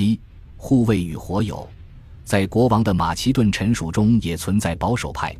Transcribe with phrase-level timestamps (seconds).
[0.00, 0.18] 七
[0.56, 1.68] 护卫与火友，
[2.24, 5.36] 在国王的马其顿臣属中也存在保守派，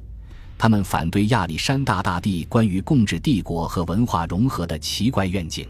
[0.58, 5.66] 他们反对亚历山大大帝关于共治帝国和文化融合的奇怪愿景。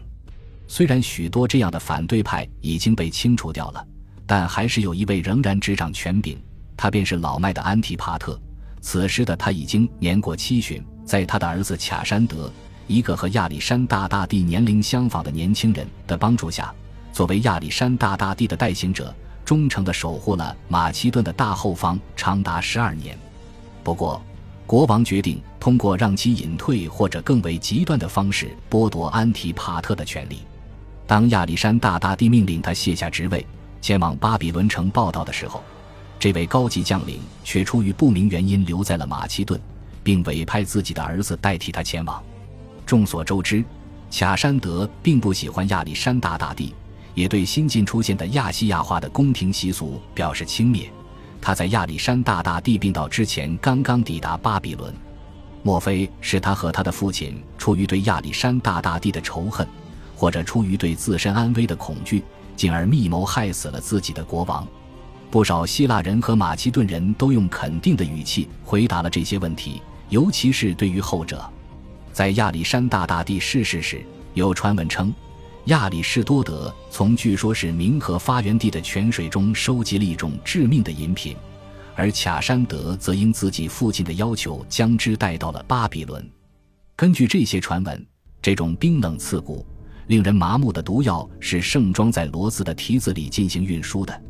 [0.67, 3.87] 虽然许多这样的反对派已经被清除掉了，
[4.25, 6.37] 但还是有一位仍然执掌权柄，
[6.75, 8.37] 他便是老迈的安提帕特。
[8.81, 12.51] 此时的他已经年过七旬，在他的儿子卡山德，
[12.87, 16.73] 一个和亚历山大大帝年龄相仿的年轻人的帮助下，
[17.11, 19.13] 作为亚历山大大帝的代行者，
[19.43, 23.17] 忠诚地守护了马其顿的大后方长达十二年。
[23.83, 24.21] 不过，
[24.65, 30.39] 国王决定通过让其隐退或者更为极端的方式剥夺安提帕特的权利。
[31.05, 33.45] 当亚历山大大帝命令他卸下职位，
[33.81, 35.61] 前往巴比伦城报道的时候，
[36.17, 39.59] 这位高级将领却出于不明原因留在了马其顿，
[40.01, 42.23] 并委派自己的儿子代替他前往。
[42.85, 43.61] 众所周知，
[44.09, 46.73] 卡山德并不喜欢亚历山大大帝，
[47.13, 50.87] 也对新近出现的亚细亚化的宫廷习俗表示轻蔑。
[51.41, 54.93] 他在亚历山大大帝病倒之前刚刚抵达巴比伦，
[55.63, 59.67] 莫非是他和他的父亲出于对亚历山大大帝的仇恨？
[60.15, 62.23] 或者出于对自身安危的恐惧，
[62.55, 64.67] 进而密谋害死了自己的国王。
[65.31, 71.43] 不少希腊人和马其顿人都用肯定的语气回答了这些问题，尤其是对于后者。
[72.13, 75.11] 在亚历山大大帝逝世时，有传闻称，
[75.65, 81.35] 亚里士多德从据说是冥河发源地的泉水中收集了一种致命的饮品，
[81.95, 86.27] 而卡山德则因自己父亲的要求将之带到了巴比伦。
[86.95, 88.07] 根据这些传闻，
[88.41, 89.65] 这种冰冷刺骨。
[90.07, 94.21] 令人麻木的毒药是盛装在骡子的蹄子里进行运输的，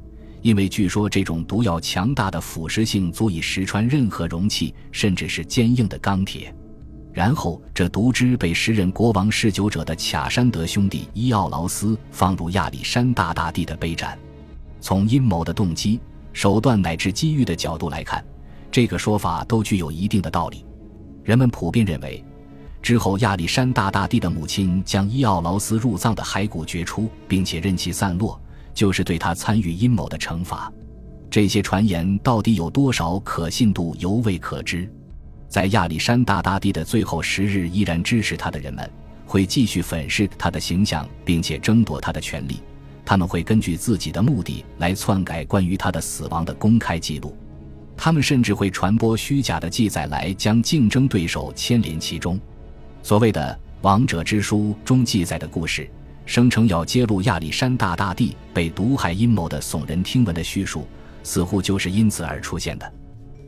[0.41, 6.53] 因为据说这种毒药强大的腐蚀性足以石穿任何容器，甚至是坚硬的钢铁。
[7.13, 14.17] 然后，这毒汁被时任国王嗜酒者的卡山德兄弟伊奥劳斯放入亚历山大大帝的杯盏。
[14.79, 15.99] 从阴谋的动机、
[16.31, 18.23] 手段乃至机遇的角度来看，
[18.71, 20.65] 这个说法都具有一定的道理。
[21.23, 22.23] 人们普遍认为。
[22.81, 28.41] 之后，亚历山大大帝的母亲将伊奥劳斯入葬的骸骨掘出，并且任其散落，
[28.73, 30.71] 就是对他参与阴谋的惩罚。
[31.29, 34.91] 这些传言到底有多少可信度，犹未可知。
[35.51, 38.89] 在亚历山大大帝的最后十日，依然支持他的人们
[39.25, 42.61] 会继续粉饰他的形象，并且争夺他的权利。
[43.03, 47.35] 他们会根据自己的目的来篡改关于他的死亡的公开记录。
[47.97, 52.39] 他们甚至会传播虚假的记载，来将竞争对手牵连其中。
[53.03, 55.85] 所谓的《王者之书》中记载的故事，
[56.25, 60.87] 声称要揭露亚历山大大帝被毒害阴谋的耸人听闻的叙述，
[61.23, 62.89] 似乎就是因此而出现的。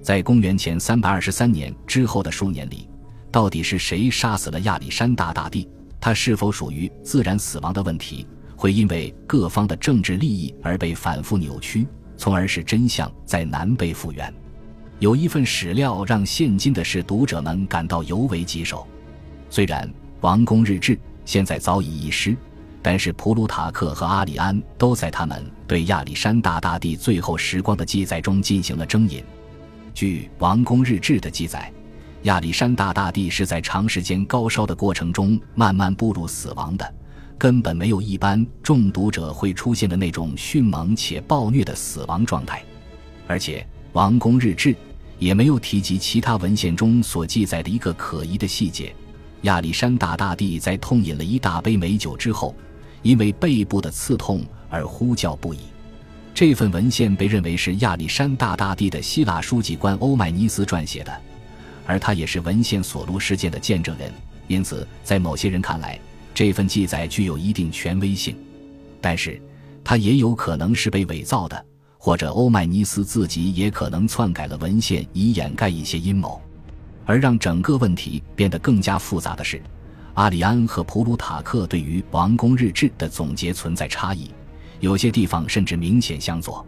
[0.03, 2.90] 在公元前三百二十三年之后的数年里，
[3.31, 5.66] 到底是谁杀死了亚历山大大帝？
[5.97, 11.88] 他是否属于自然死亡的问题，会因为各方的政治利益而被反复扭曲，
[12.18, 14.31] 从而使真相再难被复原。
[15.00, 18.85] 有一份史料让现今的是读者们感到尤为棘手。
[19.50, 19.90] 虽然
[20.20, 22.35] 王宫日志现在早已遗失，
[22.81, 29.24] 但是普鲁塔克和阿里安都在他们对亚历山大大帝最后时光的记载中进行了征引。
[29.94, 31.72] 据王宫日志的记载，
[32.24, 36.94] 亚历山大大帝是在长时间高烧的过程中慢慢步入死亡的，
[37.38, 42.64] 根本没有一般中毒者会出现的那种迅猛且暴虐的死亡状态。
[43.28, 44.76] 而且王宫日志
[45.20, 48.94] 也没有提及其他文献中所记载的一个可疑的细节。
[49.44, 52.56] 亚历山大大帝在痛饮了一大杯美酒之后，
[53.02, 55.59] 因为背部的刺痛而呼叫不已。
[56.34, 61.22] 这份文献被认为是亚历山大大帝的希腊书记官欧迈尼斯撰写的，
[61.86, 64.12] 而他也是文献所录事件的见证人，
[64.48, 66.00] 因此在某些人看来，
[66.34, 68.36] 这份记载具有一定权威性。
[69.00, 69.40] 但是，
[69.84, 71.66] 他也有可能是被伪造的，
[72.00, 76.42] 或者欧迈尼斯自己也可能篡改了文献以掩盖一些阴谋。
[77.06, 79.62] 而让整个问题变得更加复杂的是，
[80.16, 84.32] 阿里安和普鲁塔克对于王宫日志的总结存在差异，
[84.84, 86.66] 有些地方甚至明显相左。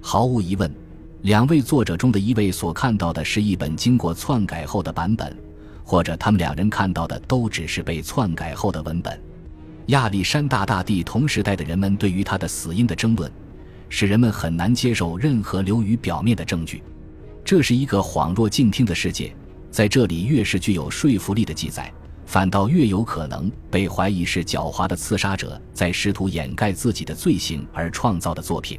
[0.00, 0.74] 毫无疑问，
[1.20, 5.36] 两位作者中的一位所看到的是一本经过篡改后的版本，
[5.84, 9.20] 或者他们两人看到的都只是被篡改后的文本。
[9.88, 13.30] 亚历山大大帝同时代的人们对于他的死因的争论，
[13.90, 16.82] 使人们很难接受任何流于表面的证据。
[17.44, 19.36] 这是一个恍若静听的世界。
[19.70, 21.92] 在这里，越是具有说服力的记载，
[22.30, 28.78] 反倒越有可能被怀疑是狡猾的刺杀者在试图掩盖自己的罪行而创造的作品。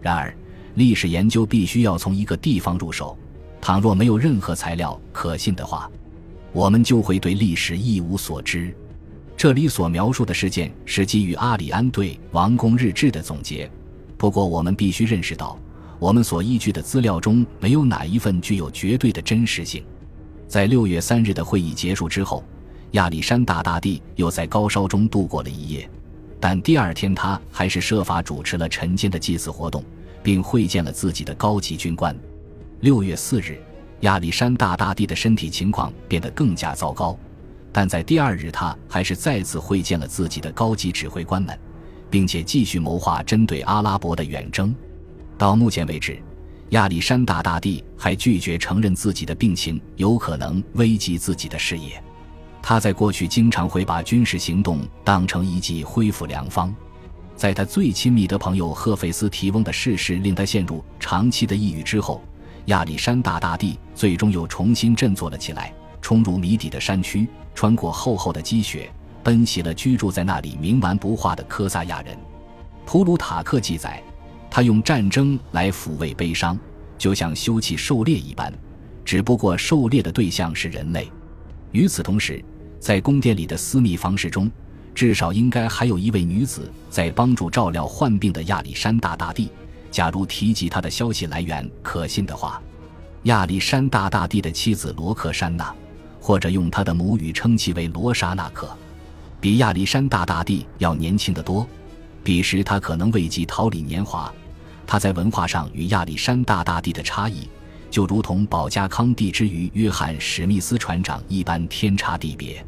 [0.00, 0.32] 然而，
[0.76, 3.18] 历史研究必须要从一个地方入手。
[3.60, 5.90] 倘若没有任何材料可信的话，
[6.52, 8.72] 我们就会对历史一无所知。
[9.36, 13.68] 这里所描述的事件是基于阿里安对王宫日志的总结，
[14.16, 15.58] 不过，我们必须认识到，
[15.98, 19.82] 我们所依据的资料中没有哪一份具有绝对的真实性。
[20.46, 22.44] 在六月三日的会议结束之后，
[22.92, 25.88] 亚历山大大帝又在高烧中度过了一夜，
[26.40, 29.84] 但第二天他还是设法主持了晨间的祭祀活动，
[30.22, 32.16] 并会见了自己的高级军官。
[32.80, 33.60] 六月四日，
[34.00, 37.18] 亚历山大大帝的身体情况变得更加糟糕，
[37.72, 41.58] 但在第二日，他还是再次会见了自己的高级指挥官们。
[42.10, 44.74] 并且继续谋划针对阿拉伯的远征。
[45.36, 46.18] 到目前为止，
[46.70, 52.02] 亚历山大大帝还拒绝承认自己的病情有可能危及自己的事业。
[52.68, 56.74] 他在过去经常会把军事行动当成一剂恢复良方。
[57.36, 62.20] 在他最亲密的朋友赫菲斯提翁的逝世令他陷入长期的抑郁之后，
[62.64, 65.72] 亚历山大大帝最终又重新振作了起来，
[66.02, 68.90] 冲入谜底的山区，穿过厚厚的积雪。
[69.22, 72.18] 奔袭了居住在那里冥顽不化的科萨亚人。
[72.84, 74.02] 普鲁塔克记载，
[74.50, 76.58] 他用战争来抚慰悲伤，
[76.98, 78.52] 就像休憩狩猎一般，
[79.04, 81.08] 只不过狩猎的对象是人类。
[81.72, 82.42] 与此同时，
[82.78, 84.50] 在宫殿里的私密房室中，
[84.94, 89.50] 至少应该还有一位女子在帮助照料患病的亚历山大大帝。
[89.90, 92.60] 假如提及他的消息来源可信的话，
[93.24, 95.74] 亚历山大大帝的妻子罗克珊娜，
[96.20, 98.68] 或者用他的母语称其为罗莎纳克。
[99.40, 101.66] 比亚历山大大帝要年轻得多，
[102.22, 104.32] 彼时他可能未及桃李年华。
[104.86, 107.48] 他在文化上与亚历山大大帝的差异，
[107.90, 112.64] 就如同保加康帝之于约翰史密斯船长一般天差地别。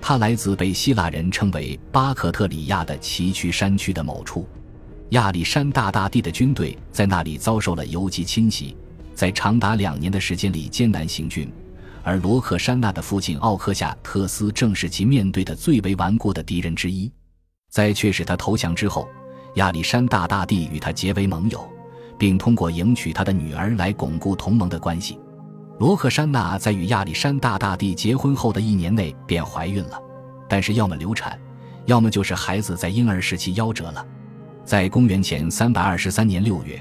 [0.00, 4.48] 他来自被希腊人称为巴克特里亚的崎岖山区的某处。
[5.10, 8.76] 亚历山大大帝的军队在那里遭受了游击侵袭，
[9.14, 11.48] 在长达两年的时间里艰难行军。
[12.02, 17.08] 而罗克珊娜的父亲奥克夏特斯正是其面对的最为顽固的敌人之一。
[17.70, 19.08] 在确使他投降之后，
[19.54, 21.71] 亚历山大大帝与他结为盟友，
[22.22, 25.18] 并通过迎娶他的女儿来巩固同盟的关系。
[25.80, 30.00] 罗克珊娜在与亚历山大大帝结婚后的一年内便怀孕了，
[30.48, 31.36] 但是要么流产，
[31.86, 34.06] 要么就是孩子在婴儿时期夭折了。
[34.64, 36.80] 在公元前三百二十三年六月，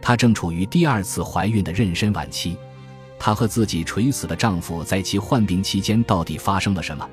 [0.00, 2.56] 她正处于第二次怀孕的妊娠晚期。
[3.18, 7.04] 她和自己垂死的丈夫在其患病期间到底发生了什么？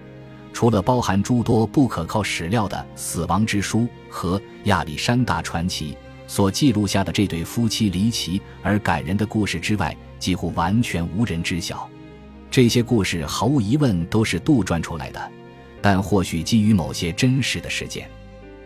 [0.53, 5.97] 除了包含诸多不可靠史料的死亡之书和亚历山大传奇
[6.27, 11.89] 所记录下的这对夫妻离奇而感人的故事之外，几乎完全无人知晓。
[12.49, 15.31] 这些故事毫无疑问都是杜撰出来的，
[15.81, 18.09] 但或许基于某些真实的事件。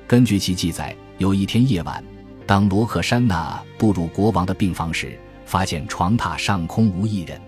[0.07, 2.03] 根据其记载，有一天夜晚，
[2.45, 5.17] 当罗克珊娜步入国王的病房时。
[5.47, 7.39] 发现床榻上空无一人，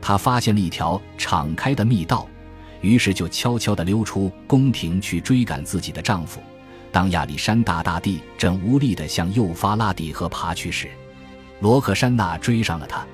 [0.00, 2.26] 她发现了一条敞开的密道，
[2.80, 6.40] 于是就悄悄地溜出宫廷去追赶自己的丈夫。
[6.90, 10.88] 当亚历山大大帝正无力地向幼发拉底河爬去时，
[11.60, 13.06] 罗克珊娜追上了他，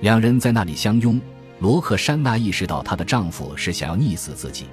[0.00, 1.20] 两人在那里相拥。
[1.60, 4.66] 罗克珊娜意识到她的丈夫是想要溺死自己，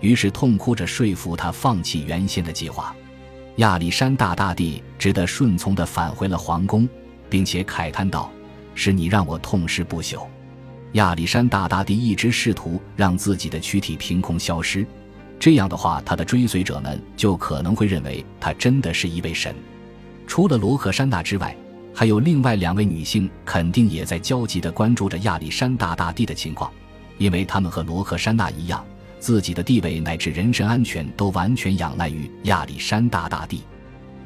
[0.00, 2.94] 于是痛哭着说服他放弃原先的计划。
[3.56, 6.88] 亚历山大大帝只得顺从地返回了皇宫，
[7.30, 8.30] 并且慨叹道。
[8.76, 10.26] 是你让我痛失不朽。
[10.94, 14.84] 亚历山大大帝一直试图让自己的躯体凭空消失，
[15.44, 19.54] 这样的话，他的追随者们就可能会认为他真的是一位神。
[20.26, 21.54] 除了罗克珊娜之外，
[21.92, 26.72] 还有另外两位女性肯定也在焦急地关注着亚历山大大帝的情况，
[27.18, 28.82] 因为他们和罗克珊娜一样，
[29.18, 33.60] 自己的地位乃至人身安全都完全仰赖于亚历山大大帝。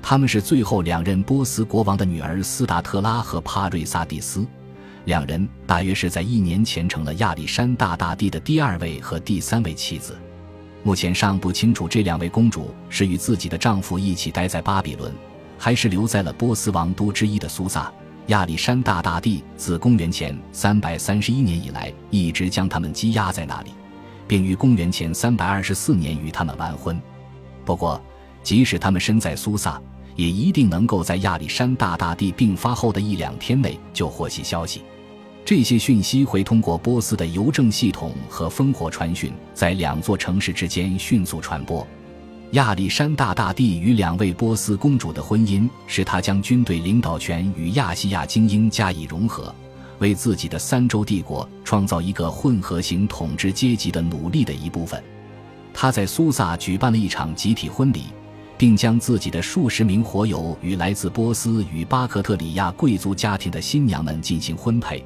[0.00, 4.46] 他们是最后两任波斯国王的女儿斯达特拉和帕瑞萨蒂斯，
[5.06, 10.16] 两人大约是在一年前成了亚历山大大帝的第二位和第三位妻子。
[10.82, 15.12] 目前尚不清楚这两位公主是与自己的丈夫一起待在巴比伦，
[15.58, 17.92] 还是留在了波斯王都之一的苏萨。
[18.28, 23.70] 亚历山大大帝自公元前三百三十一年以来一直将他们羁押在那里，
[24.26, 27.00] 并于公元前三百二十四年与他们完婚。
[27.64, 28.00] 不过，
[28.42, 29.80] 即使他们身在苏萨，
[30.14, 34.82] 也一定能够在亚历山大大帝病发后的一两天内就获悉消息。
[35.48, 41.86] 这些讯息会通过波斯的邮政系统和烽火传讯，在两座城市之间迅速传播。
[42.50, 49.50] 亚历山大大帝与两位波斯公主的婚姻，是他将军队领导权与亚细亚精英加以融合，
[50.00, 55.02] 为自己的三洲帝国创造一个混合型统治阶级的努力的一部分。
[55.72, 58.02] 他在苏萨举办了一场集体婚礼。
[58.58, 65.02] 并将自己的数十名火友与来自波斯与巴克特里亚贵族家庭的新娘们进行婚配。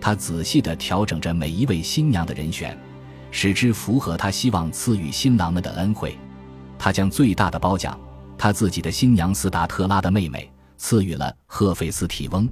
[0.00, 2.76] 他仔细地调整着每一位新娘的人选，
[3.30, 6.16] 使之符合他希望赐予新郎们的恩惠。
[6.78, 7.98] 他将最大的褒奖，
[8.38, 12.48] 他自己的新娘斯达特拉的妹妹，赐予了赫菲斯提翁，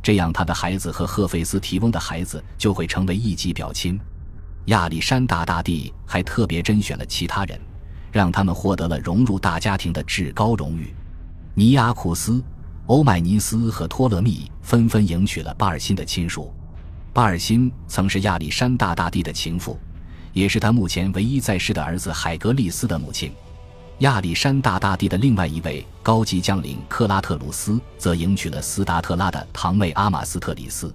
[0.00, 3.98] 这样他的孩子和赫菲斯提翁的孩子就会成为一级表亲。
[4.66, 7.60] 亚历山大大帝还特别甄选了其他人，
[8.12, 10.94] 让他们获得了融入大家庭的至高荣誉。
[11.54, 12.40] 尼阿库斯、
[12.86, 16.54] 欧迈尼斯和托勒密纷纷迎娶了巴尔辛的亲属。
[17.14, 19.78] 巴尔辛曾是亚历山大大帝的情妇，
[20.32, 23.30] 也是他目前唯一在世的儿子海格力斯的母亲。
[23.98, 30.92] 亚历山大大帝的另外一位高级将领克拉特鲁斯则迎娶了斯达特拉的堂妹阿玛斯特里斯。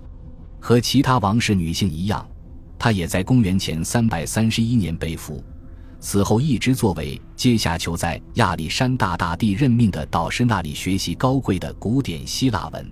[0.60, 2.28] 和其他王室女性一样。
[2.80, 5.44] 他也在公元前三百三十一年被俘，
[6.00, 12.92] 此后一直作为阶下囚，在亚历山大大帝任命的导师那里学习高贵的古典希腊文。